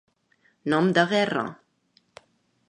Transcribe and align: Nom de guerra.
Nom 0.73 0.89
de 0.99 1.03
guerra. 1.11 1.45